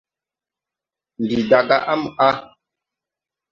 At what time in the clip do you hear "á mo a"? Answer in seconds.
1.91-2.29